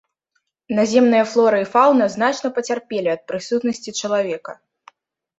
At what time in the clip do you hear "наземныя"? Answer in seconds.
0.77-1.25